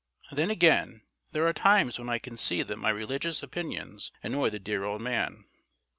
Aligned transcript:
Then, 0.31 0.49
again, 0.49 1.03
there 1.31 1.45
are 1.45 1.53
times 1.53 1.99
when 1.99 2.09
I 2.09 2.17
can 2.17 2.35
see 2.35 2.63
that 2.63 2.77
my 2.79 2.89
religious 2.89 3.43
opinions 3.43 4.11
annoy 4.23 4.49
the 4.49 4.57
dear 4.57 4.83
old 4.83 5.03
man. 5.03 5.45